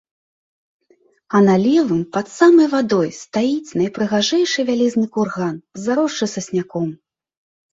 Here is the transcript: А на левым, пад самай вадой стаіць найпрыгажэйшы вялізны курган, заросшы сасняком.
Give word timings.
А 1.37 1.41
на 1.47 1.55
левым, 1.65 1.99
пад 2.17 2.25
самай 2.37 2.67
вадой 2.73 3.09
стаіць 3.19 3.75
найпрыгажэйшы 3.83 4.59
вялізны 4.71 5.07
курган, 5.19 5.55
заросшы 5.85 6.25
сасняком. 6.35 6.87